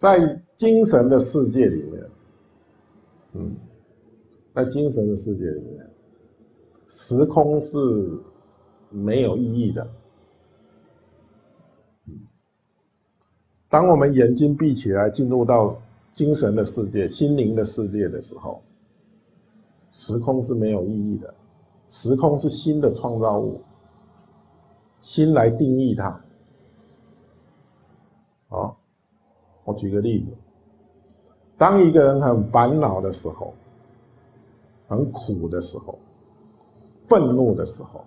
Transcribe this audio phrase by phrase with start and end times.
[0.00, 2.10] 在精神的世界里面，
[3.34, 3.54] 嗯，
[4.54, 5.90] 在精神的世界里面，
[6.86, 7.78] 时空是
[8.88, 9.86] 没有意义的。
[13.68, 15.78] 当我们眼睛闭起来，进入到
[16.14, 18.62] 精神的世界、心灵的世界的时候，
[19.92, 21.34] 时空是没有意义的。
[21.90, 23.60] 时空是新的创造物，
[24.98, 26.24] 心来定义它。
[28.48, 28.79] 好，
[29.70, 30.32] 我举个例子：
[31.56, 33.54] 当一个人很烦恼的时候、
[34.88, 35.98] 很苦的时候、
[37.02, 38.04] 愤怒的时候，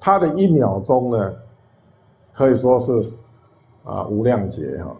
[0.00, 1.34] 他的一秒钟呢，
[2.32, 2.92] 可以说是。
[3.84, 4.94] 啊，无量劫哈，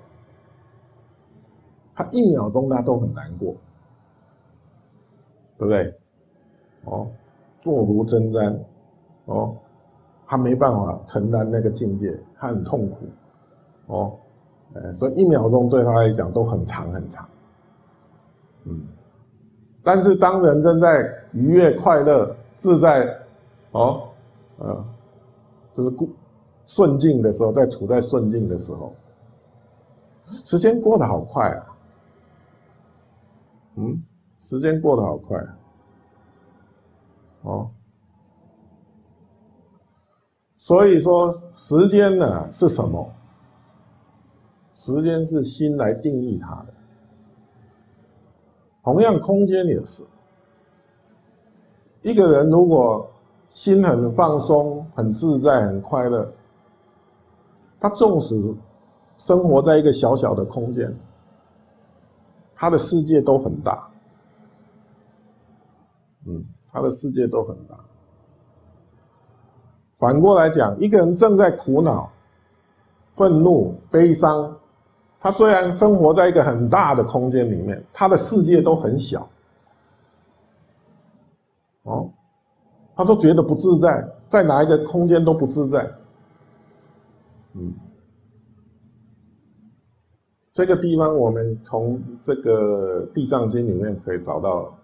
[1.95, 3.55] 他一秒钟他都很难过，
[5.59, 5.95] 对不对？
[6.85, 7.11] 哦，
[7.61, 8.59] 坐如针毡，
[9.27, 9.55] 哦，
[10.27, 12.97] 他没办法承担那个境界，他很痛苦，
[13.89, 14.19] 哦，
[14.75, 17.29] 哎，所以一秒钟对他来讲都很长很长，
[18.65, 18.87] 嗯，
[19.83, 23.19] 但是当人正在愉悦、快乐、自在，
[23.73, 24.09] 哦，
[24.59, 24.85] 嗯，
[25.73, 26.09] 就是故。
[26.67, 28.95] 顺境的时候，在处在顺境的时候，
[30.45, 31.67] 时间过得好快啊！
[33.77, 34.03] 嗯，
[34.39, 35.43] 时间过得好快，
[37.41, 37.71] 哦。
[40.59, 43.11] 所以说，时间呢是什么？
[44.89, 46.73] 时间是心来定义它的。
[48.83, 50.03] 同样，空间也是。
[52.01, 53.07] 一个人如果
[53.51, 56.33] 心很放松、很自在、很快乐。
[57.79, 58.35] 他纵使
[59.19, 60.97] 生活在一个小小的空间，
[62.55, 63.91] 他的世界都很大。
[66.27, 67.79] 嗯，他的世界都很大。
[69.97, 72.11] 反过来讲，一个人正在苦恼、
[73.13, 74.57] 愤怒、悲伤，
[75.21, 79.29] 他虽然生活在一个很大的空间里面，他的世界都很小。
[81.83, 82.11] 哦，
[82.95, 85.91] 他都觉得不自在，在哪一个空间都不自在。
[87.55, 87.75] 嗯，
[90.53, 94.79] 这个地方我们从这个《地藏经》里面可以找到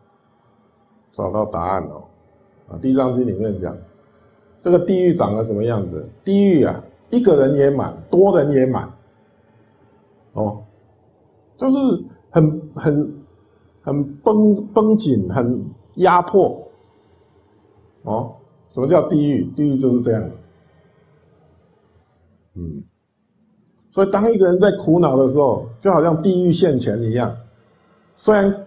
[1.12, 2.04] 找到答案哦。
[2.68, 3.76] 啊，《地藏经》里面讲，
[4.62, 6.08] 这个地狱长得什么样子？
[6.24, 8.90] 地狱啊，一个人也满，多人也满，
[10.34, 10.62] 哦，
[11.56, 11.76] 就是
[12.30, 13.16] 很很
[13.82, 15.64] 很绷绷紧，很
[15.94, 16.60] 压迫。
[18.02, 18.34] 哦，
[18.68, 19.44] 什么叫地狱？
[19.56, 20.36] 地狱就是这样子。
[22.56, 22.84] 嗯，
[23.90, 27.34] 所以当一个人在苦恼的时候，就好像地狱现前一样。
[28.16, 28.66] 虽然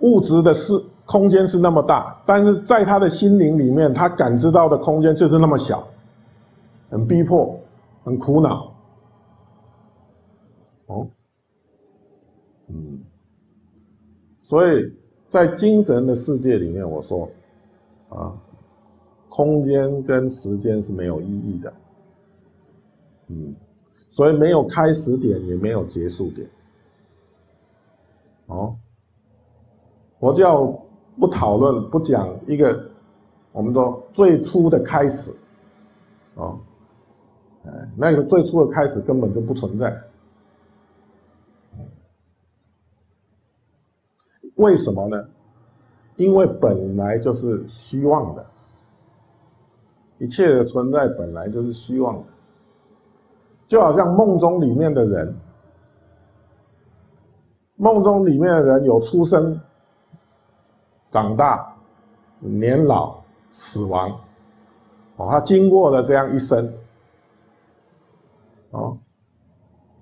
[0.00, 0.72] 物质的是
[1.06, 5.86] 空间是那么大，但是在他的心灵里面，他感知到的空间就是那么小，
[6.90, 7.58] 很逼迫，
[8.04, 8.73] 很苦恼。
[10.94, 11.08] 哦，
[12.68, 13.00] 嗯，
[14.38, 14.92] 所以
[15.28, 17.28] 在精神的世界里面，我说
[18.08, 18.32] 啊，
[19.28, 21.74] 空间跟时间是没有意义的。
[23.26, 23.56] 嗯，
[24.08, 26.48] 所以没有开始点，也没有结束点。
[28.46, 28.76] 哦，
[30.20, 30.66] 佛教
[31.18, 32.88] 不讨论，不讲一个，
[33.50, 35.34] 我们说最初的开始，
[36.34, 36.60] 哦，
[37.64, 39.98] 哎，那个最初的开始根本就不存在。
[44.56, 45.24] 为什么呢？
[46.16, 48.46] 因为本来就是虚妄的，
[50.18, 52.24] 一切的存在本来就是虚妄的。
[53.66, 55.36] 就好像梦中里面的人，
[57.74, 59.60] 梦中里面的人有出生、
[61.10, 61.74] 长大、
[62.38, 63.16] 年老、
[63.50, 64.10] 死亡，
[65.16, 66.72] 哦，他经过了这样一生，
[68.70, 68.96] 哦，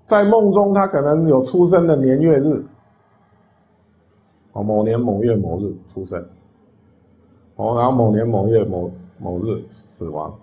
[0.05, 2.63] 在梦中他可能有出生的年月日，
[4.53, 6.19] 哦，某年某月某日出生，
[7.55, 10.33] 哦，然后某年某月某某日死亡。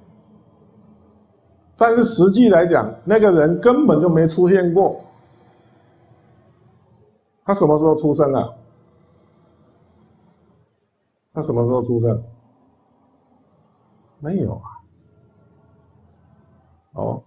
[1.77, 5.01] 但是实际来讲，那个人根本就没出现过。
[7.45, 8.53] 他什么时候出生啊？
[11.33, 12.23] 他什么时候出生？
[14.19, 14.63] 没有啊。
[16.93, 17.23] 哦，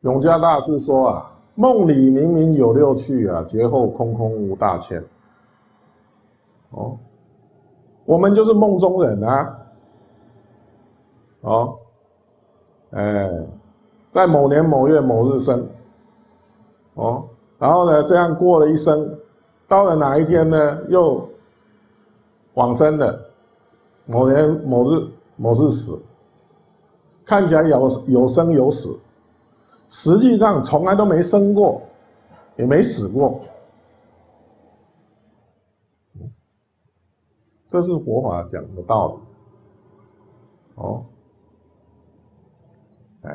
[0.00, 5.04] 永嘉大师说啊：“梦里明明有六趣啊，觉后空空无大千。”
[6.70, 6.96] 哦，
[8.04, 9.56] 我们就是梦中人啊。
[11.42, 11.78] 哦，
[12.90, 13.28] 哎，
[14.10, 15.66] 在某年某月某日生，
[16.94, 17.26] 哦，
[17.58, 19.18] 然后呢，这样过了一生，
[19.66, 21.28] 到了哪一天呢，又
[22.54, 23.18] 往生了，
[24.04, 25.98] 某年某日某日死，
[27.24, 28.96] 看起来有有生有死，
[29.90, 31.82] 实际上从来都没生过，
[32.56, 33.42] 也没死过。
[37.68, 39.20] 这是佛法讲的道理。
[40.76, 41.04] 哦，
[43.22, 43.30] 哎。